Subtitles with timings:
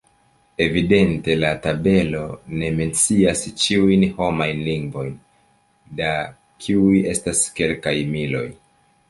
[0.65, 2.23] Evidente la tabelo
[2.61, 5.13] ne mencias ĉiujn homajn lingvojn,
[6.01, 6.17] da
[6.67, 8.45] kiuj estas kelkaj miloj.